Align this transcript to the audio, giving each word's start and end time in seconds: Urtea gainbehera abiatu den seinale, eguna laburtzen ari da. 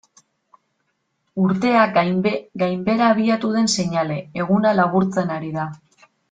Urtea 1.43 1.83
gainbehera 1.97 3.09
abiatu 3.11 3.53
den 3.59 3.71
seinale, 3.75 4.19
eguna 4.45 4.73
laburtzen 4.81 5.37
ari 5.37 5.55
da. 5.61 5.69